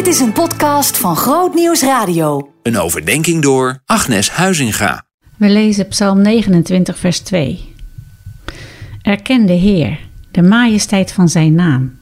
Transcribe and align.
Dit 0.00 0.08
is 0.08 0.20
een 0.20 0.32
podcast 0.32 0.98
van 0.98 1.16
Groot 1.16 1.54
Nieuws 1.54 1.82
Radio. 1.82 2.52
Een 2.62 2.78
overdenking 2.78 3.42
door 3.42 3.82
Agnes 3.84 4.30
Huizinga. 4.30 5.04
We 5.36 5.48
lezen 5.48 5.88
Psalm 5.88 6.22
29, 6.22 6.98
vers 6.98 7.18
2. 7.18 7.74
Erken 9.02 9.46
de 9.46 9.52
Heer, 9.52 9.98
de 10.30 10.42
majesteit 10.42 11.12
van 11.12 11.28
zijn 11.28 11.54
naam. 11.54 11.98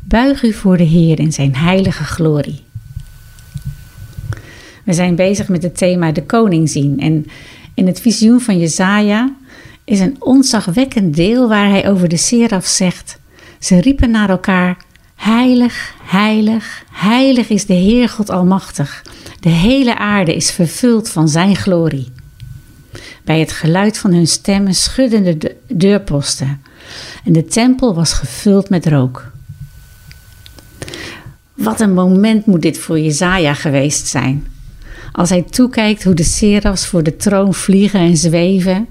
Buig 0.00 0.42
u 0.42 0.52
voor 0.52 0.76
de 0.76 0.84
Heer 0.84 1.18
in 1.18 1.32
zijn 1.32 1.56
heilige 1.56 2.04
glorie. 2.04 2.64
We 4.84 4.92
zijn 4.92 5.14
bezig 5.14 5.48
met 5.48 5.62
het 5.62 5.76
thema 5.76 6.12
de 6.12 6.24
koning 6.24 6.68
zien. 6.68 7.00
En 7.00 7.26
in 7.74 7.86
het 7.86 8.00
visioen 8.00 8.40
van 8.40 8.58
Jezaja 8.58 9.34
is 9.84 10.00
een 10.00 10.16
onzagwekkend 10.18 11.16
deel 11.16 11.48
waar 11.48 11.68
hij 11.68 11.90
over 11.90 12.08
de 12.08 12.16
seraf 12.16 12.66
zegt. 12.66 13.18
Ze 13.58 13.80
riepen 13.80 14.10
naar 14.10 14.30
elkaar, 14.30 14.76
heilig, 15.20 15.94
heilig, 16.02 16.84
heilig 16.90 17.48
is 17.48 17.66
de 17.66 17.74
Heer 17.74 18.08
God 18.08 18.30
Almachtig. 18.30 19.02
De 19.40 19.48
hele 19.48 19.98
aarde 19.98 20.34
is 20.34 20.50
vervuld 20.50 21.08
van 21.08 21.28
zijn 21.28 21.56
glorie. 21.56 22.12
Bij 23.24 23.40
het 23.40 23.52
geluid 23.52 23.98
van 23.98 24.12
hun 24.12 24.26
stemmen 24.26 24.74
schudden 24.74 25.38
de 25.38 25.56
deurposten 25.68 26.62
en 27.24 27.32
de 27.32 27.44
tempel 27.44 27.94
was 27.94 28.12
gevuld 28.12 28.68
met 28.68 28.86
rook. 28.86 29.32
Wat 31.54 31.80
een 31.80 31.94
moment 31.94 32.46
moet 32.46 32.62
dit 32.62 32.78
voor 32.78 32.98
Jezaja 32.98 33.54
geweest 33.54 34.06
zijn. 34.06 34.46
Als 35.12 35.28
hij 35.28 35.42
toekijkt 35.42 36.04
hoe 36.04 36.14
de 36.14 36.24
serafs 36.24 36.86
voor 36.86 37.02
de 37.02 37.16
troon 37.16 37.54
vliegen 37.54 38.00
en 38.00 38.16
zweven 38.16 38.86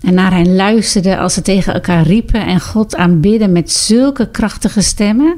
en 0.00 0.14
naar 0.14 0.32
hen 0.32 0.54
luisterden 0.54 1.18
als 1.18 1.34
ze 1.34 1.42
tegen 1.42 1.74
elkaar 1.74 2.06
riepen 2.06 2.46
en 2.46 2.60
God 2.60 2.96
aanbidden 2.96 3.52
met 3.52 3.70
zulke 3.70 4.30
krachtige 4.30 4.80
stemmen 4.80 5.36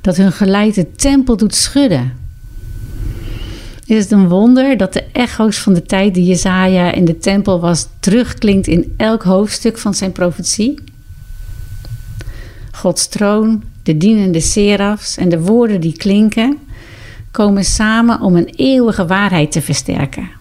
dat 0.00 0.16
hun 0.16 0.32
geluid 0.32 0.74
de 0.74 0.92
tempel 0.92 1.36
doet 1.36 1.54
schudden. 1.54 2.12
Is 3.86 4.02
het 4.02 4.10
een 4.10 4.28
wonder 4.28 4.76
dat 4.76 4.92
de 4.92 5.04
echo's 5.12 5.58
van 5.58 5.74
de 5.74 5.82
tijd 5.82 6.14
die 6.14 6.24
Jezaja 6.24 6.92
in 6.92 7.04
de 7.04 7.18
tempel 7.18 7.60
was 7.60 7.88
terugklinkt 8.00 8.66
in 8.66 8.94
elk 8.96 9.22
hoofdstuk 9.22 9.78
van 9.78 9.94
zijn 9.94 10.12
profetie? 10.12 10.78
Gods 12.72 13.08
troon, 13.08 13.62
de 13.82 13.96
dienende 13.96 14.40
serafs 14.40 15.16
en 15.16 15.28
de 15.28 15.40
woorden 15.40 15.80
die 15.80 15.96
klinken 15.96 16.58
komen 17.30 17.64
samen 17.64 18.20
om 18.20 18.36
een 18.36 18.52
eeuwige 18.56 19.06
waarheid 19.06 19.52
te 19.52 19.62
versterken. 19.62 20.37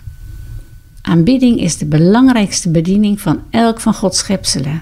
Aanbidding 1.07 1.59
is 1.59 1.77
de 1.77 1.85
belangrijkste 1.85 2.69
bediening 2.69 3.21
van 3.21 3.41
elk 3.49 3.79
van 3.79 3.93
Gods 3.93 4.17
schepselen. 4.17 4.81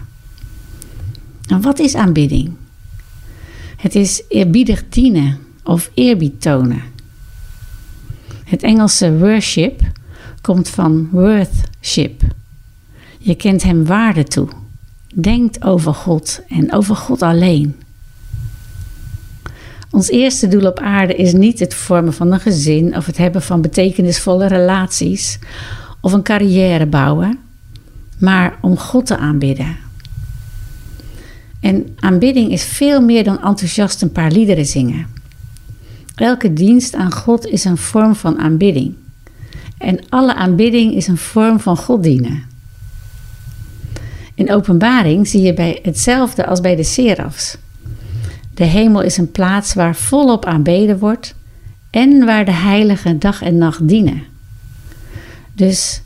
En 1.47 1.61
wat 1.61 1.79
is 1.79 1.95
aanbidding? 1.95 2.51
Het 3.77 3.95
is 3.95 4.23
eerbiedig 4.29 4.83
dienen 4.89 5.39
of 5.63 5.91
eerbied 5.93 6.41
tonen. 6.41 6.81
Het 8.43 8.63
Engelse 8.63 9.17
worship 9.17 9.81
komt 10.41 10.69
van 10.69 11.09
worthship. 11.11 12.21
Je 13.17 13.35
kent 13.35 13.63
hem 13.63 13.85
waarde 13.85 14.23
toe. 14.23 14.47
Denkt 15.15 15.63
over 15.63 15.93
God 15.93 16.41
en 16.47 16.73
over 16.73 16.95
God 16.95 17.21
alleen. 17.21 17.75
Ons 19.91 20.09
eerste 20.09 20.47
doel 20.47 20.65
op 20.67 20.79
aarde 20.79 21.15
is 21.15 21.33
niet 21.33 21.59
het 21.59 21.73
vormen 21.73 22.13
van 22.13 22.31
een 22.31 22.39
gezin 22.39 22.95
of 22.95 23.05
het 23.05 23.17
hebben 23.17 23.41
van 23.41 23.61
betekenisvolle 23.61 24.47
relaties 24.47 25.39
of 26.05 26.13
een 26.13 26.23
carrière 26.23 26.85
bouwen, 26.85 27.39
maar 28.19 28.57
om 28.61 28.77
God 28.77 29.05
te 29.05 29.17
aanbidden. 29.17 29.77
En 31.59 31.95
aanbidding 31.99 32.51
is 32.51 32.63
veel 32.63 33.01
meer 33.01 33.23
dan 33.23 33.43
enthousiast 33.43 34.01
een 34.01 34.11
paar 34.11 34.31
liederen 34.31 34.65
zingen. 34.65 35.07
Elke 36.15 36.53
dienst 36.53 36.95
aan 36.95 37.13
God 37.13 37.45
is 37.45 37.63
een 37.63 37.77
vorm 37.77 38.15
van 38.15 38.39
aanbidding. 38.39 38.93
En 39.77 39.99
alle 40.09 40.35
aanbidding 40.35 40.93
is 40.93 41.07
een 41.07 41.17
vorm 41.17 41.59
van 41.59 41.77
God 41.77 42.03
dienen. 42.03 42.43
In 44.35 44.51
openbaring 44.51 45.27
zie 45.27 45.41
je 45.41 45.53
bij 45.53 45.79
hetzelfde 45.81 46.45
als 46.45 46.61
bij 46.61 46.75
de 46.75 46.83
serafs. 46.83 47.57
De 48.53 48.63
hemel 48.63 49.01
is 49.01 49.17
een 49.17 49.31
plaats 49.31 49.73
waar 49.73 49.95
volop 49.95 50.45
aanbeden 50.45 50.99
wordt 50.99 51.35
en 51.89 52.25
waar 52.25 52.45
de 52.45 52.53
heiligen 52.53 53.19
dag 53.19 53.41
en 53.41 53.57
nacht 53.57 53.87
dienen. 53.87 54.33
Dus 55.55 56.01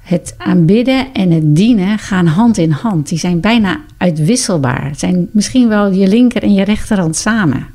het 0.00 0.34
aanbidden 0.38 1.12
en 1.12 1.30
het 1.30 1.56
dienen 1.56 1.98
gaan 1.98 2.26
hand 2.26 2.58
in 2.58 2.70
hand. 2.70 3.08
Die 3.08 3.18
zijn 3.18 3.40
bijna 3.40 3.80
uitwisselbaar. 3.96 4.84
Het 4.88 4.98
zijn 4.98 5.28
misschien 5.32 5.68
wel 5.68 5.92
je 5.92 6.08
linker 6.08 6.42
en 6.42 6.54
je 6.54 6.64
rechterhand 6.64 7.16
samen. 7.16 7.66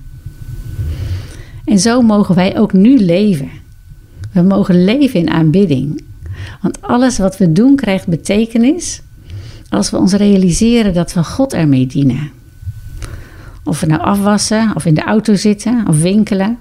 En 1.66 1.79
zo 1.79 2.01
mogen 2.01 2.35
wij 2.35 2.57
ook 2.57 2.73
nu 2.73 3.00
leven. 3.00 3.50
We 4.31 4.41
mogen 4.41 4.84
leven 4.84 5.19
in 5.19 5.29
aanbidding. 5.29 6.03
Want 6.62 6.81
alles 6.81 7.17
wat 7.17 7.38
we 7.38 7.51
doen 7.51 7.75
krijgt 7.75 8.07
betekenis 8.07 9.01
als 9.69 9.90
we 9.90 9.97
ons 9.97 10.13
realiseren 10.13 10.94
dat 10.94 11.13
we 11.13 11.23
God 11.23 11.53
ermee 11.53 11.85
dienen. 11.85 12.31
Of 13.63 13.79
we 13.79 13.85
nou 13.85 14.01
afwassen, 14.01 14.72
of 14.75 14.85
in 14.85 14.94
de 14.94 15.03
auto 15.03 15.35
zitten, 15.35 15.88
of 15.88 16.01
winkelen, 16.01 16.57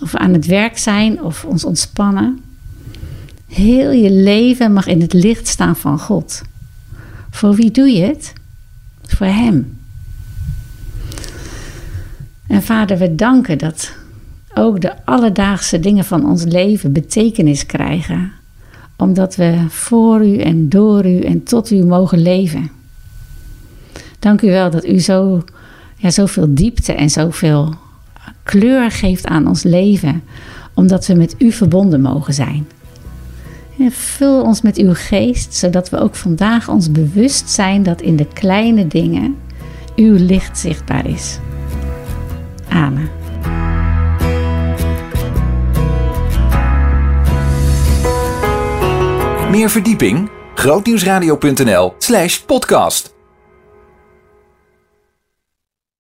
of 0.00 0.14
aan 0.14 0.32
het 0.32 0.46
werk 0.46 0.78
zijn, 0.78 1.22
of 1.22 1.44
ons 1.44 1.64
ontspannen. 1.64 2.40
Heel 3.56 3.90
je 3.90 4.10
leven 4.10 4.72
mag 4.72 4.86
in 4.86 5.00
het 5.00 5.12
licht 5.12 5.46
staan 5.46 5.76
van 5.76 5.98
God. 5.98 6.42
Voor 7.30 7.54
wie 7.54 7.70
doe 7.70 7.88
je 7.88 8.02
het? 8.02 8.32
Voor 9.02 9.26
Hem. 9.26 9.78
En 12.46 12.62
Vader, 12.62 12.98
we 12.98 13.14
danken 13.14 13.58
dat 13.58 13.92
ook 14.54 14.80
de 14.80 15.04
alledaagse 15.04 15.80
dingen 15.80 16.04
van 16.04 16.26
ons 16.26 16.44
leven 16.44 16.92
betekenis 16.92 17.66
krijgen, 17.66 18.32
omdat 18.96 19.36
we 19.36 19.64
voor 19.68 20.26
U 20.26 20.38
en 20.38 20.68
door 20.68 21.06
U 21.06 21.20
en 21.20 21.42
tot 21.42 21.70
U 21.70 21.84
mogen 21.84 22.22
leven. 22.22 22.70
Dank 24.18 24.42
u 24.42 24.46
wel 24.46 24.70
dat 24.70 24.84
U 24.84 24.98
zo, 25.00 25.44
ja, 25.96 26.10
zoveel 26.10 26.54
diepte 26.54 26.92
en 26.92 27.10
zoveel 27.10 27.74
kleur 28.42 28.90
geeft 28.90 29.26
aan 29.26 29.46
ons 29.46 29.62
leven, 29.62 30.22
omdat 30.74 31.06
we 31.06 31.14
met 31.14 31.34
U 31.38 31.52
verbonden 31.52 32.00
mogen 32.00 32.34
zijn. 32.34 32.66
En 33.78 33.92
vul 33.92 34.42
ons 34.42 34.62
met 34.62 34.76
uw 34.76 34.94
geest, 34.94 35.54
zodat 35.54 35.90
we 35.90 35.98
ook 35.98 36.14
vandaag 36.14 36.68
ons 36.68 36.90
bewust 36.90 37.50
zijn 37.50 37.82
dat 37.82 38.00
in 38.00 38.16
de 38.16 38.26
kleine 38.32 38.86
dingen 38.86 39.36
uw 39.96 40.16
licht 40.18 40.58
zichtbaar 40.58 41.06
is. 41.06 41.38
Amen. 42.68 43.10
Meer 49.50 49.70
verdieping? 49.70 50.30
grootnieuwsradio.nl 50.54 51.94
slash 51.98 52.38
podcast 52.38 53.15